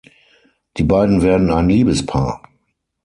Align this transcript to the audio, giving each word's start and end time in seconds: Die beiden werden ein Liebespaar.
Die 0.77 0.83
beiden 0.83 1.21
werden 1.21 1.51
ein 1.51 1.69
Liebespaar. 1.69 2.41